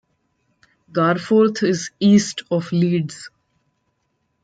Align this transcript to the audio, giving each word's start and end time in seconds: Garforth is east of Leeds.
Garforth 0.91 1.61
is 1.61 1.91
east 1.99 2.41
of 2.49 2.71
Leeds. 2.71 3.29